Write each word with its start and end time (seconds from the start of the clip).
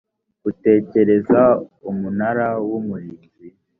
atekereza 0.49 1.41
umunara 1.89 2.47
w 2.69 2.71
umurinzi 2.79 3.27